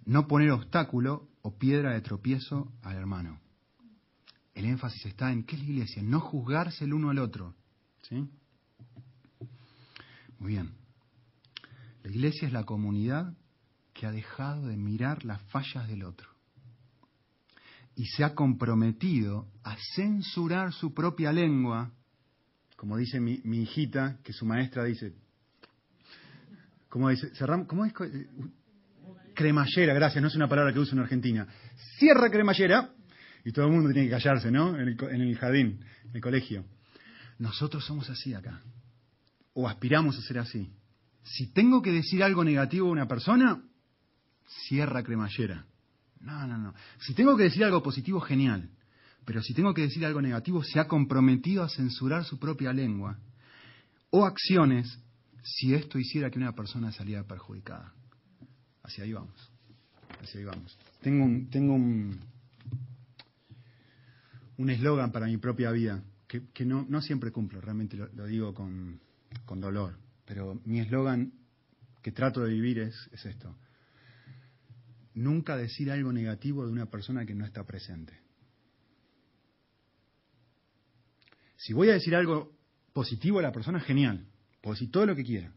[0.05, 3.40] no poner obstáculo o piedra de tropiezo al hermano.
[4.55, 7.55] El énfasis está en qué es la iglesia, no juzgarse el uno al otro.
[8.03, 8.29] ¿sí?
[10.44, 10.72] Bien.
[12.02, 13.33] La iglesia es la comunidad
[13.94, 16.28] que ha dejado de mirar las fallas del otro
[17.96, 21.92] y se ha comprometido a censurar su propia lengua,
[22.76, 25.14] como dice mi, hijita, que su maestra dice,
[26.88, 27.30] ¿cómo dice?
[27.66, 27.94] ¿Cómo es?
[29.35, 31.46] Cremallera, gracias, no es una palabra que uso en Argentina.
[31.98, 32.90] Cierra cremallera
[33.44, 34.76] y todo el mundo tiene que callarse, ¿no?
[34.78, 36.66] En el, en el jardín, en el colegio.
[37.38, 38.61] Nosotros somos así acá,
[39.55, 40.71] o aspiramos a ser así.
[41.23, 43.62] Si tengo que decir algo negativo a una persona,
[44.67, 45.64] cierra cremallera.
[46.21, 46.75] No, no, no.
[47.01, 48.69] Si tengo que decir algo positivo, genial.
[49.25, 53.19] Pero si tengo que decir algo negativo, se ha comprometido a censurar su propia lengua
[54.11, 54.99] o acciones
[55.43, 57.93] si esto hiciera que una persona saliera perjudicada.
[58.83, 59.51] Hacia ahí vamos.
[60.23, 60.79] Hacia ahí vamos.
[61.01, 62.19] Tengo un tengo un
[64.57, 68.99] un eslogan para mi propia vida que, no, no, siempre cumplo, realmente lo, digo con,
[69.44, 71.33] con, dolor, pero mi eslogan
[72.02, 73.57] que trato de vivir es, es esto.
[75.14, 78.18] Nunca decir algo negativo de una persona que no está presente.
[81.57, 82.52] Si voy a decir algo
[82.92, 84.26] positivo a la persona, genial.
[84.61, 85.52] Puedo decir todo lo que quiera.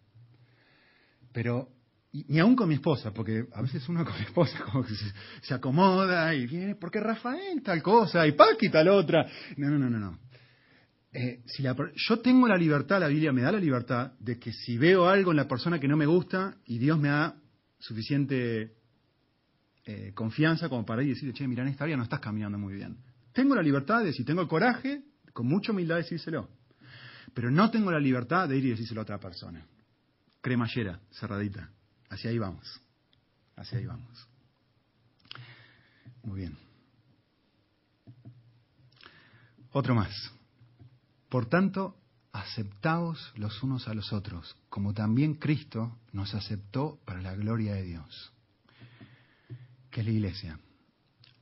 [1.33, 1.69] Pero,
[2.11, 4.93] ni aún con mi esposa, porque a veces uno con mi esposa como que
[5.41, 9.25] se, acomoda y viene, porque Rafael tal cosa y Paqui tal otra.
[9.57, 9.99] No, no, no, no.
[9.99, 10.19] no.
[11.19, 11.41] Eh,
[11.95, 15.31] yo tengo la libertad, la Biblia me da la libertad de que si veo algo
[15.31, 17.35] en la persona que no me gusta y Dios me da
[17.79, 18.75] suficiente
[19.83, 22.59] eh, confianza como para ir y decirle, che, mira, en esta área no estás caminando
[22.59, 22.99] muy bien.
[23.33, 26.49] Tengo la libertad de, si tengo el coraje, con mucha humildad decírselo.
[27.33, 29.65] Pero no tengo la libertad de ir y decírselo a otra persona.
[30.39, 31.71] Cremallera, cerradita.
[32.09, 32.79] Hacia ahí vamos.
[33.55, 34.27] Hacia ahí vamos.
[36.21, 36.55] Muy bien.
[39.71, 40.36] Otro más.
[41.29, 41.97] Por tanto,
[42.31, 47.83] aceptaos los unos a los otros, como también Cristo nos aceptó para la gloria de
[47.83, 48.33] Dios.
[49.89, 50.59] ¿Qué es la iglesia?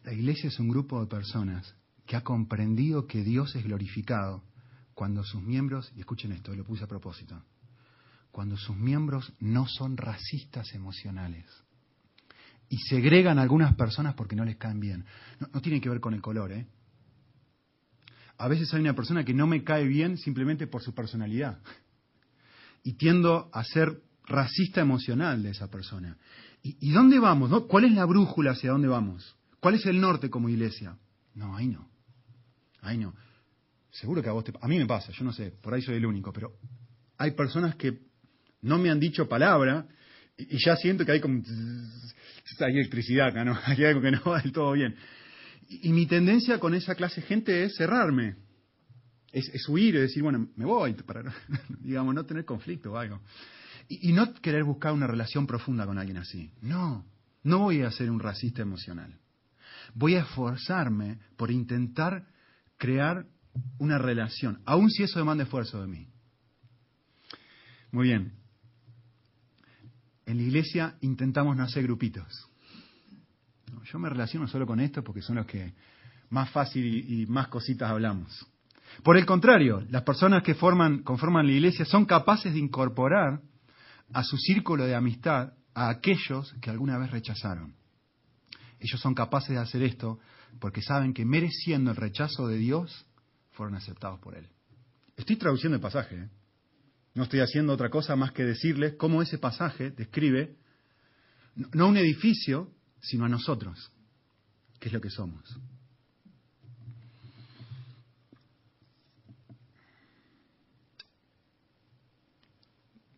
[0.04, 4.44] La iglesia es un grupo de personas que ha comprendido que Dios es glorificado
[4.94, 7.44] cuando sus miembros, y escuchen esto, lo puse a propósito,
[8.32, 11.46] cuando sus miembros no son racistas emocionales
[12.70, 15.06] y segregan a algunas personas porque no les caen bien.
[15.40, 16.66] No, no tiene que ver con el color, ¿eh?
[18.38, 21.60] A veces hay una persona que no me cae bien simplemente por su personalidad.
[22.84, 26.18] Y tiendo a ser racista emocional de esa persona.
[26.62, 27.52] ¿Y, dónde vamos?
[27.68, 29.36] ¿Cuál es la brújula hacia dónde vamos?
[29.60, 30.98] ¿Cuál es el norte como iglesia?
[31.36, 31.88] No, ahí no.
[32.82, 33.14] Ahí no.
[33.92, 34.54] Seguro que a vos te...
[34.60, 36.54] A mí me pasa, yo no sé, por ahí soy el único, pero
[37.18, 38.00] hay personas que
[38.62, 39.88] no me han dicho palabra
[40.38, 41.42] y, ya siento que hay como...
[42.60, 43.58] Hay electricidad acá, ¿no?
[43.66, 44.96] Hay algo que no va del todo bien.
[45.68, 48.36] Y, mi tendencia con esa clase de gente es cerrarme,
[49.32, 51.34] es, huir, es decir, bueno, me voy, para,
[51.80, 53.22] digamos, no tener conflicto o algo.
[53.88, 56.52] Y, y, no querer buscar una relación profunda con alguien así.
[56.62, 57.06] No,
[57.44, 59.20] no voy a ser un racista emocional.
[59.94, 62.28] Voy a esforzarme por intentar
[62.78, 63.26] crear
[63.78, 66.08] una relación, aun si eso demanda esfuerzo de mí.
[67.92, 68.34] Muy bien.
[70.26, 72.50] En la iglesia intentamos no hacer grupitos.
[73.86, 75.74] Yo me relaciono solo con esto porque son los que
[76.30, 78.46] más fácil y, más cositas hablamos.
[79.04, 83.42] Por el contrario, las personas que forman, conforman la iglesia son capaces de incorporar
[84.14, 87.76] a su círculo de amistad a aquellos que alguna vez rechazaron.
[88.80, 90.20] Ellos son capaces de hacer esto
[90.60, 93.06] porque saben que mereciendo el rechazo de Dios,
[93.52, 94.48] fueron aceptados por Él.
[95.16, 96.16] Estoy traduciendo el pasaje.
[96.16, 96.30] ¿eh?
[97.14, 100.56] No estoy haciendo otra cosa más que decirles cómo ese pasaje describe
[101.74, 102.70] no un edificio,
[103.06, 103.92] sino a nosotros,
[104.80, 105.44] que es lo que somos.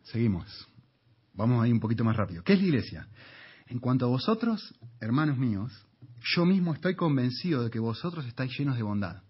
[0.04, 0.66] Seguimos.
[1.34, 2.42] Vamos a ir un poquito más rápido.
[2.42, 3.08] ¿Qué es la iglesia?
[3.66, 5.72] En cuanto a vosotros, hermanos míos,
[6.34, 9.22] yo mismo estoy convencido de que vosotros estáis llenos de bondad,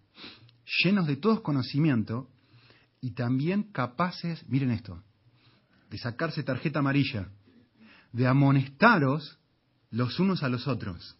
[0.84, 2.30] llenos de todo conocimiento
[3.00, 5.02] y también capaces, miren esto,
[5.90, 7.28] de sacarse tarjeta amarilla,
[8.12, 9.38] de amonestaros
[9.90, 11.16] los unos a los otros.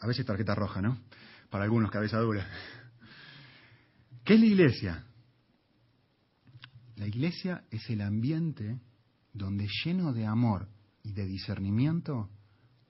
[0.00, 1.00] A veces tarjeta roja, ¿no?
[1.50, 2.46] Para algunos cabeza dura.
[4.24, 5.06] ¿Qué es la iglesia?
[6.96, 8.80] La iglesia es el ambiente
[9.32, 10.68] donde lleno de amor
[11.02, 12.30] y de discernimiento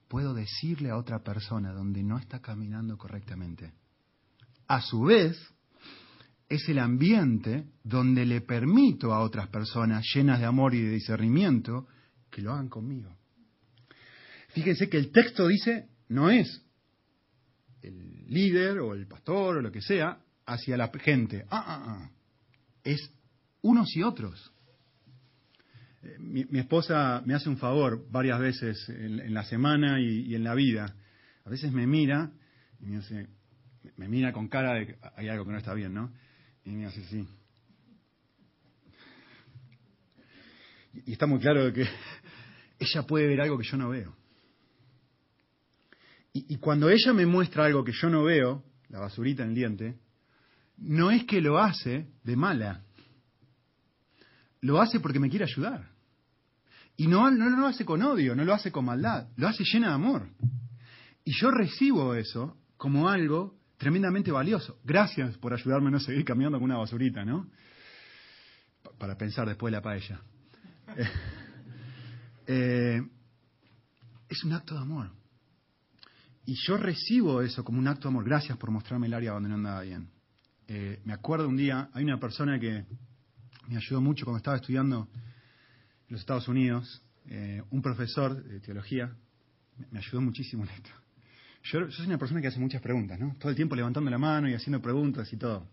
[0.08, 3.72] puedo decirle a otra persona donde no está caminando correctamente.
[4.68, 5.36] A su vez,
[6.48, 11.86] es el ambiente donde le permito a otras personas llenas de amor y de discernimiento
[12.30, 13.15] que lo hagan conmigo.
[14.56, 16.64] Fíjense que el texto dice, no es
[17.82, 21.44] el líder o el pastor o lo que sea hacia la gente.
[21.50, 22.10] Ah, ah, ah.
[22.82, 23.10] Es
[23.60, 24.50] unos y otros.
[26.02, 30.54] Eh, mi, esposa me hace un favor varias veces en, la semana y, en la
[30.54, 30.96] vida.
[31.44, 32.32] A veces me mira
[32.80, 33.26] y me hace,
[33.98, 36.14] me mira con cara de que hay algo que no está bien, ¿no?
[36.64, 37.28] Y me hace así.
[41.04, 41.86] Y está muy claro que
[42.78, 44.16] ella puede ver algo que yo no veo.
[46.48, 49.98] Y, cuando ella me muestra algo que yo no veo, la basurita en el diente,
[50.76, 52.82] no es que lo hace de mala.
[54.60, 55.88] Lo hace porque me quiere ayudar.
[56.96, 59.88] Y no, no, lo hace con odio, no lo hace con maldad, lo hace llena
[59.88, 60.28] de amor.
[61.24, 64.78] Y yo recibo eso como algo tremendamente valioso.
[64.84, 67.48] Gracias por ayudarme a no seguir caminando con una basurita, ¿no?
[68.98, 70.20] para pensar después de la paella.
[72.48, 73.02] Eh,
[74.28, 75.10] es un acto de amor.
[76.46, 78.24] Y yo recibo eso como un acto de amor.
[78.24, 80.08] Gracias por mostrarme el área donde no andaba bien.
[80.68, 82.84] Eh, me acuerdo un día, hay una persona que
[83.68, 89.12] me ayudó mucho cuando estaba estudiando en los Estados Unidos, eh, un profesor de teología,
[89.90, 90.90] me ayudó muchísimo en esto.
[91.64, 93.34] Yo, soy una persona que hace muchas preguntas, ¿no?
[93.38, 95.68] Todo el tiempo levantando la mano y haciendo preguntas y todo.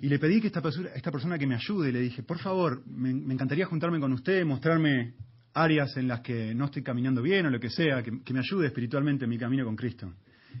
[0.00, 2.82] Y le pedí que esta persona, esta persona que me ayude, le dije, por favor,
[2.86, 5.14] me, encantaría juntarme con usted, mostrarme
[5.54, 8.66] áreas en las que no estoy caminando bien o lo que sea, que, me ayude
[8.66, 10.12] espiritualmente en mi camino con Cristo.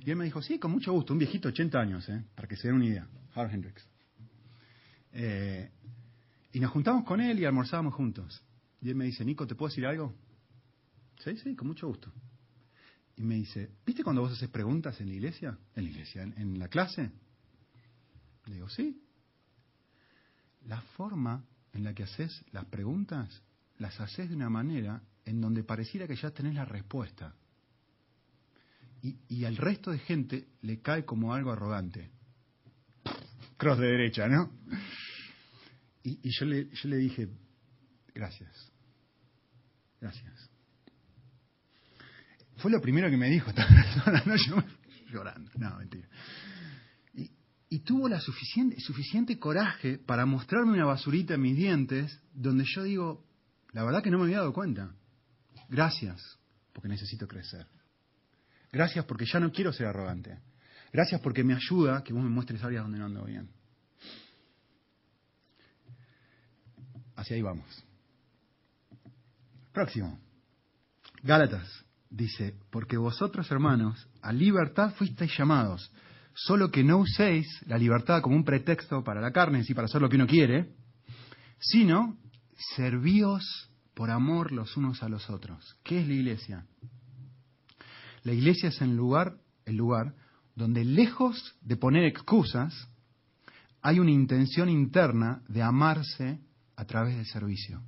[0.04, 2.24] Y él me dijo, sí, con mucho gusto, un viejito, 80 años, ¿eh?
[2.34, 3.86] para que se den una idea, Howard Hendricks.
[5.12, 5.70] Eh,
[6.52, 8.42] y nos juntamos con él y almorzábamos juntos.
[8.80, 10.14] Y él me dice, Nico, ¿te puedo decir algo?
[11.22, 12.12] Sí, sí, con mucho gusto.
[13.16, 15.58] Y me dice, ¿viste cuando vos haces preguntas en la iglesia?
[15.76, 16.22] ¿En la iglesia?
[16.22, 17.10] ¿En, la clase?
[18.46, 19.00] Le digo, sí.
[20.66, 23.42] La forma en la que haces las preguntas,
[23.82, 27.34] las haces de una manera en donde pareciera que ya tenés la respuesta.
[29.02, 32.08] Y, al resto de gente le cae como algo arrogante.
[33.56, 34.52] Cross de derecha, ¿no?
[36.04, 37.28] Y, yo, le, yo le dije,
[38.14, 38.70] gracias.
[40.00, 40.50] Gracias.
[42.58, 44.36] Fue lo primero que me dijo esta persona, ¿no?
[44.36, 44.62] Yo
[45.10, 45.50] llorando.
[45.56, 46.06] No, mentira.
[47.68, 52.82] Y, tuvo la suficiente, suficiente coraje para mostrarme una basurita en mis dientes donde yo
[52.82, 53.31] digo,
[53.72, 54.94] la verdad que no me había dado cuenta.
[55.68, 56.38] Gracias,
[56.72, 57.66] porque necesito crecer.
[58.70, 60.38] Gracias porque ya no quiero ser arrogante.
[60.92, 63.50] Gracias porque me ayuda que vos me muestres áreas donde no ando bien.
[67.16, 67.66] Hacia ahí vamos.
[69.72, 70.18] Próximo.
[71.22, 75.90] Gálatas dice, porque vosotros hermanos a libertad fuisteis llamados,
[76.34, 80.00] solo que no uséis la libertad como un pretexto para la carne, y para hacer
[80.02, 80.74] lo que uno quiere,
[81.58, 82.18] sino
[82.76, 85.76] servíos por amor los unos a los otros.
[85.82, 86.66] ¿Qué es la iglesia?
[88.22, 90.14] La iglesia es el lugar, el lugar
[90.54, 92.88] donde lejos de poner excusas,
[93.80, 96.40] hay una intención interna de amarse
[96.76, 97.82] a través del servicio.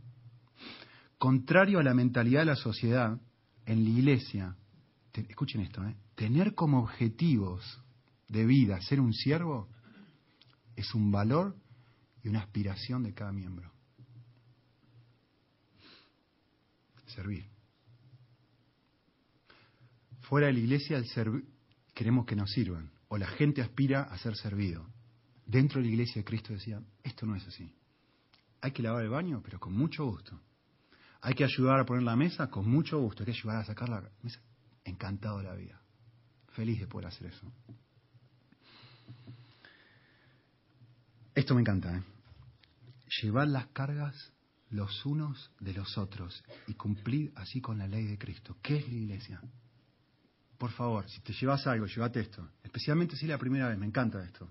[1.19, 3.21] Contrario a la mentalidad de la sociedad,
[3.67, 4.57] en la iglesia,
[5.13, 5.97] escuchen esto, ¿eh?
[6.15, 7.81] tener como objetivos
[8.29, 9.69] de vida ser un siervo
[10.77, 11.57] es un valor
[12.23, 13.74] y una aspiración de cada miembro.
[17.15, 17.47] Servir.
[20.23, 21.45] Fuera de la iglesia el
[21.95, 24.87] queremos que nos sirvan, o la gente aspira a ser servido.
[25.47, 27.73] Dentro de la iglesia de Cristo decía, esto no es así.
[28.61, 30.41] Hay que lavar el baño, pero con mucho gusto.
[31.21, 33.23] Hay que ayudar a poner la mesa con mucho gusto.
[33.23, 34.41] Hay que ayudar a sacar la mesa.
[34.85, 35.81] Encantado de la vida.
[36.49, 37.51] Feliz de poder hacer eso.
[41.35, 41.97] Esto me encanta.
[41.97, 42.03] ¿eh?
[43.23, 44.34] Llevar las cargas
[44.75, 48.57] los unos de los otros y cumplir así con la ley de Cristo.
[48.61, 49.41] ¿Qué es la iglesia?
[50.59, 52.49] Por favor, si te llevas algo, llévate esto.
[52.63, 54.51] Especialmente si es la primera vez, me encanta esto.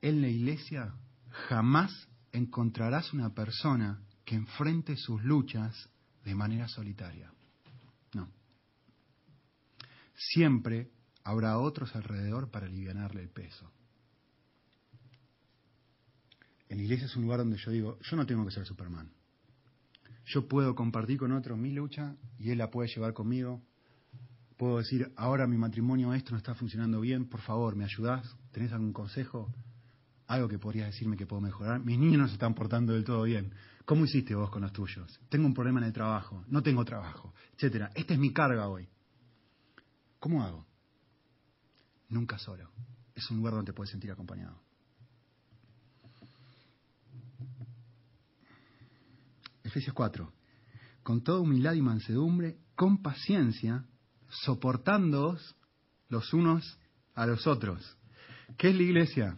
[0.00, 0.94] En la iglesia
[1.48, 5.90] jamás encontrarás una persona que enfrente sus luchas
[6.24, 7.30] de manera solitaria.
[8.14, 8.30] No.
[10.14, 10.90] Siempre
[11.22, 13.70] habrá otros alrededor para aliviarle el peso.
[16.68, 19.10] En la iglesia es un lugar donde yo digo, yo no tengo que ser Superman.
[20.26, 23.62] Yo puedo compartir con otro mi lucha y él la puede llevar conmigo.
[24.56, 28.36] Puedo decir, ahora mi matrimonio esto no está funcionando bien, por favor, ¿me ayudás?
[28.50, 29.52] ¿Tenés algún consejo?
[30.26, 31.84] Algo que podrías decirme que puedo mejorar.
[31.84, 33.52] Mis niños no se están portando del todo bien.
[33.84, 35.20] ¿Cómo hiciste vos con los tuyos?
[35.28, 37.92] Tengo un problema en el trabajo, no tengo trabajo, etcétera.
[37.94, 38.88] Esta es mi carga hoy.
[40.18, 40.66] ¿Cómo hago?
[42.08, 42.68] Nunca solo.
[43.14, 44.65] Es un lugar donde te puedes sentir acompañado.
[49.76, 50.32] Efesios 4.
[51.02, 53.84] Con toda humildad y mansedumbre, con paciencia,
[54.26, 55.54] soportándoos
[56.08, 56.78] los unos
[57.14, 57.98] a los otros.
[58.56, 59.36] ¿Qué es la iglesia?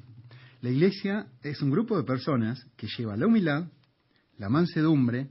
[0.61, 3.67] La iglesia es un grupo de personas que lleva la humildad,
[4.37, 5.29] la mansedumbre,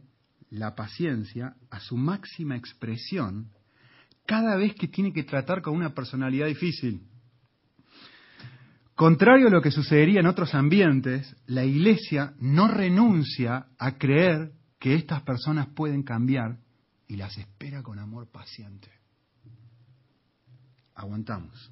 [0.50, 3.50] la paciencia a su máxima expresión
[4.26, 7.02] cada vez que tiene que tratar con una personalidad difícil.
[8.94, 14.96] Contrario a lo que sucedería en otros ambientes, la Iglesia no renuncia a creer que
[14.96, 16.60] estas personas pueden cambiar
[17.08, 18.92] y las espera con amor paciente.
[20.94, 21.72] Aguantamos.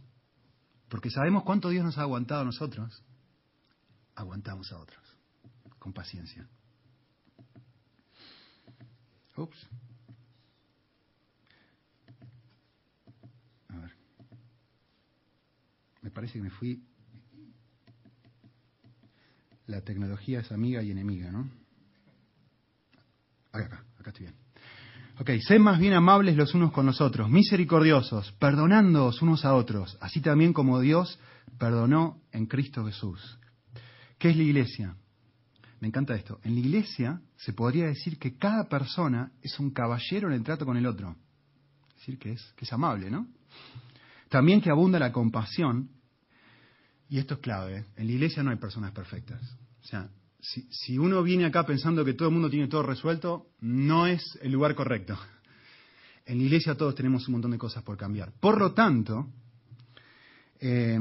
[0.89, 3.04] Porque sabemos cuánto Dios nos ha aguantado a nosotros.
[4.15, 5.04] Aguantamos a otros.
[5.80, 6.48] Con paciencia.
[9.36, 9.68] Ups.
[13.68, 13.91] A ver.
[16.13, 16.82] parece que me fui.
[19.68, 21.64] La tecnología es amiga y enemiga, ¿no?
[24.19, 24.34] Bien.
[25.17, 29.97] Ok, sed más bien amables los unos con los otros, misericordiosos, perdonándoos unos a otros,
[30.01, 31.19] así también como Dios
[31.58, 33.39] perdonó en Cristo Jesús.
[34.17, 34.95] ¿Qué es la iglesia?
[35.80, 36.39] Me encanta esto.
[36.43, 40.65] En la iglesia se podría decir que cada persona es un caballero en el trato
[40.65, 41.15] con el otro.
[41.89, 43.28] Es decir, que es, que es amable, ¿no?
[44.30, 45.89] También que abunda la compasión.
[47.08, 47.78] Y esto es clave.
[47.78, 47.86] ¿eh?
[47.97, 49.41] En la iglesia no hay personas perfectas.
[49.84, 50.10] O sea,
[50.70, 54.52] si, uno viene acá pensando que todo el mundo tiene todo resuelto, no es el
[54.52, 55.18] lugar correcto.
[56.28, 58.34] En la iglesia todos tenemos un montón de cosas por cambiar.
[58.40, 59.28] Por lo tanto,
[60.60, 60.98] eh,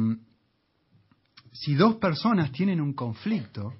[1.50, 3.72] si dos personas tienen un conflicto,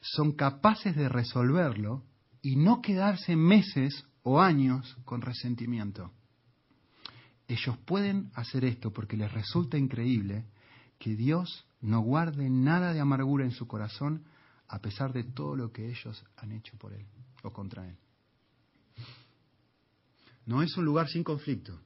[0.00, 2.02] son capaces de resolverlo
[2.42, 6.10] y no quedarse meses o años con resentimiento.
[7.46, 10.44] Ellos pueden hacer esto porque les resulta increíble
[10.98, 14.24] que Dios no guarde nada de amargura en su corazón
[14.74, 17.06] a pesar de todo lo que ellos han hecho por Él
[17.44, 17.96] o contra Él.
[20.46, 21.78] No es un lugar sin conflicto,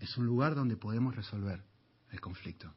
[0.00, 1.62] es un lugar donde podemos resolver
[2.10, 2.72] el conflicto.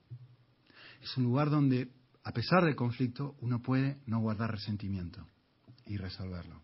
[1.01, 1.89] Es un lugar donde,
[2.25, 5.25] a pesar del conflicto, uno puede no guardar resentimiento
[5.85, 6.59] y resolverlo.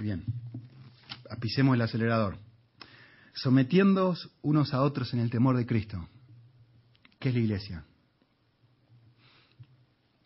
[0.00, 0.24] Bien,
[1.28, 2.38] apisemos el acelerador.
[3.34, 6.08] Sometiéndoos unos a otros en el temor de Cristo.
[7.18, 7.84] ¿Qué es la iglesia?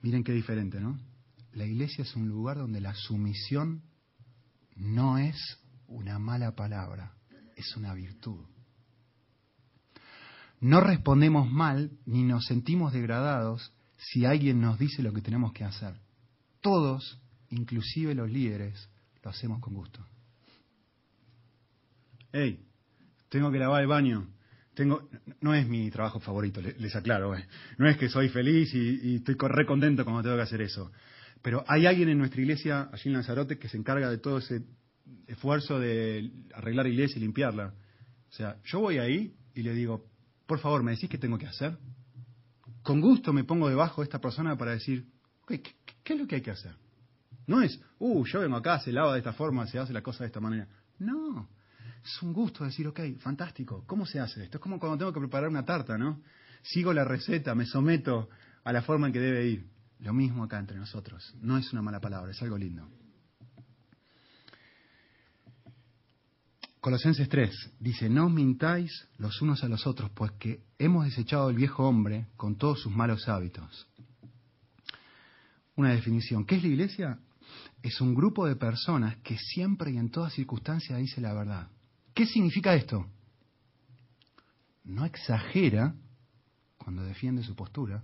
[0.02, 0.98] Miren qué diferente, ¿no?
[1.52, 3.82] La iglesia es un lugar donde la sumisión
[4.76, 5.36] no es
[5.88, 7.14] una mala palabra,
[7.56, 8.46] es una virtud.
[10.60, 15.64] No respondemos mal ni nos sentimos degradados si alguien nos dice lo que tenemos que
[15.64, 16.00] hacer.
[16.60, 17.18] Todos,
[17.50, 18.88] inclusive los líderes,
[19.22, 20.06] lo hacemos con gusto.
[22.32, 22.64] Hey,
[23.28, 24.28] tengo que lavar el baño
[24.80, 25.10] tengo,
[25.42, 27.46] no es mi trabajo favorito, les, aclaro, eh.
[27.76, 30.90] no es que soy feliz y, estoy re contento cuando tengo que hacer eso,
[31.42, 34.62] pero hay alguien en nuestra iglesia, allí en Lanzarote, que se encarga de todo ese
[35.26, 37.74] esfuerzo de arreglar la iglesia y limpiarla.
[38.30, 40.06] O sea, yo voy ahí y le digo,
[40.46, 41.76] por favor, ¿me decís qué tengo que hacer?
[42.82, 45.04] Con gusto me pongo debajo de esta persona para decir,
[45.46, 46.72] ¿qué, qué es lo que hay que hacer?
[47.46, 50.24] No es, uh, yo vengo acá, se lava de esta forma, se hace la cosa
[50.24, 50.66] de esta manera.
[50.98, 51.50] No,
[52.04, 54.58] es un gusto decir, ok, fantástico, ¿cómo se hace esto?
[54.58, 56.22] Es como cuando tengo que preparar una tarta, ¿no?
[56.62, 58.28] Sigo la receta, me someto
[58.64, 59.70] a la forma en que debe ir.
[60.00, 61.34] Lo mismo acá entre nosotros.
[61.40, 62.88] No es una mala palabra, es algo lindo.
[66.80, 71.50] Colosenses 3 dice, no os mintáis los unos a los otros, pues que hemos desechado
[71.50, 73.86] el viejo hombre con todos sus malos hábitos.
[75.76, 76.46] Una definición.
[76.46, 77.18] ¿Qué es la iglesia?
[77.82, 81.68] Es un grupo de personas que siempre y en todas circunstancias dice la verdad.
[82.14, 83.06] ¿Qué significa esto?
[84.84, 85.94] No exagera
[86.78, 88.02] cuando defiende su postura,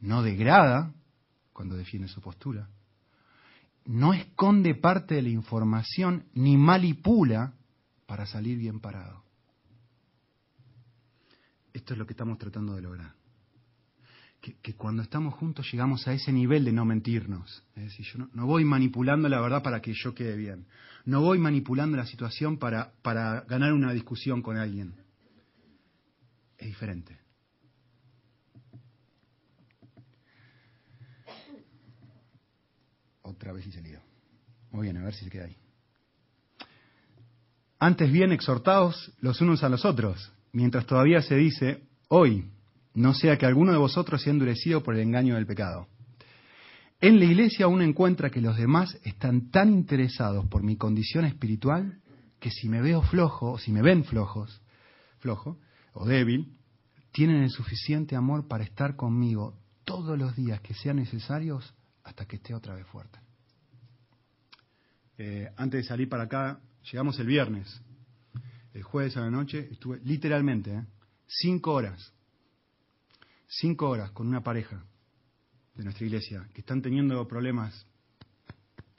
[0.00, 0.92] no degrada
[1.52, 2.68] cuando defiende su postura,
[3.84, 7.54] no esconde parte de la información ni manipula
[8.06, 9.22] para salir bien parado.
[11.72, 13.17] Esto es lo que estamos tratando de lograr
[14.40, 17.62] que, cuando estamos juntos llegamos a ese nivel de no mentirnos.
[17.74, 20.66] Es decir, yo no, voy manipulando la verdad para que yo quede bien.
[21.04, 24.94] No voy manipulando la situación para, para ganar una discusión con alguien.
[26.56, 27.18] Es diferente.
[33.22, 33.82] Otra vez y se
[34.70, 35.56] Muy bien, a ver si se queda ahí.
[37.78, 42.50] Antes bien, exhortados los unos a los otros, mientras todavía se dice, hoy,
[42.98, 45.86] no sea que alguno de vosotros sea endurecido por el engaño del pecado.
[47.00, 52.00] En la iglesia uno encuentra que los demás están tan interesados por mi condición espiritual
[52.40, 54.60] que si me veo flojo, o si me ven flojos,
[55.18, 55.60] flojo
[55.92, 56.56] o débil,
[57.12, 62.36] tienen el suficiente amor para estar conmigo todos los días que sean necesarios hasta que
[62.36, 63.18] esté otra vez fuerte.
[65.18, 67.80] Eh, antes de salir para acá, llegamos el viernes.
[68.74, 70.84] El jueves a la noche estuve literalmente eh,
[71.26, 72.12] cinco horas
[73.48, 74.84] cinco horas con una pareja
[75.74, 77.86] de nuestra iglesia que están teniendo problemas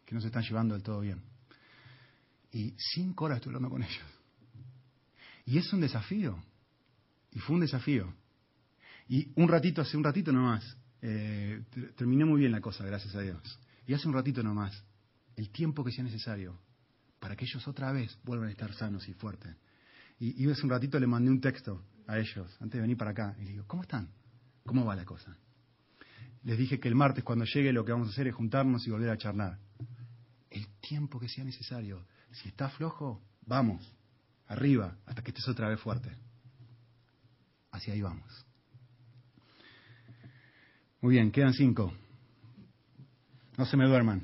[0.06, 1.22] que no se están llevando del todo bien.
[2.52, 4.06] Y cinco horas estoy hablando con ellos.
[5.46, 6.42] Y es un desafío.
[7.32, 8.12] Y fue un desafío.
[9.08, 11.64] Y un ratito, hace un ratito nomás, eh,
[11.96, 13.60] terminé muy bien la cosa, gracias a Dios.
[13.86, 14.84] Y hace un ratito nomás,
[15.36, 16.60] el tiempo que sea necesario
[17.20, 19.56] para que ellos otra vez vuelvan a estar sanos y fuertes.
[20.20, 23.12] Y, y hace un ratito le mandé un texto a ellos, antes de venir para
[23.12, 24.10] acá, y le digo, ¿cómo están?
[24.70, 25.36] ¿Cómo va la cosa?
[26.44, 28.92] Les dije que el martes cuando llegue lo que vamos a hacer es juntarnos y
[28.92, 29.58] volver a charlar.
[30.52, 32.06] El tiempo que sea necesario.
[32.34, 33.92] Si está flojo, vamos,
[34.46, 36.16] arriba, hasta que estés otra vez fuerte.
[37.72, 38.46] hacia ahí vamos.
[41.02, 41.92] Muy bien, quedan cinco.
[43.58, 44.22] No se me duerman.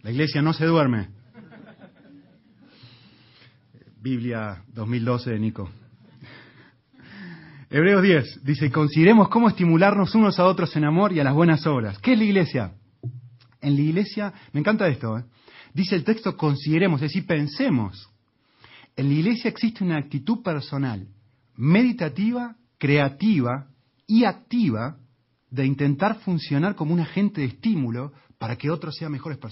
[0.00, 1.10] La iglesia no se duerme.
[4.00, 5.70] Biblia 2012 de Nico.
[7.70, 11.66] Hebreos 10 dice, consideremos cómo estimularnos unos a otros en amor y a las buenas
[11.66, 11.98] obras.
[11.98, 12.72] ¿Qué es la iglesia?
[13.60, 15.24] En la iglesia, me encanta esto, ¿eh?
[15.74, 18.08] dice el texto, consideremos, es decir, pensemos.
[18.96, 21.08] En la iglesia existe una actitud personal,
[21.56, 23.66] meditativa, creativa
[24.06, 24.96] y activa
[25.50, 29.46] de intentar funcionar como un agente de estímulo para que otros sean mejores personas.